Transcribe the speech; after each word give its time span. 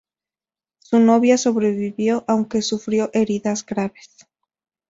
Su 0.79 0.99
novia 0.99 1.37
sobrevivió, 1.37 2.25
aunque 2.27 2.63
sufrió 2.63 3.11
heridas 3.13 3.63
graves. 3.63 4.25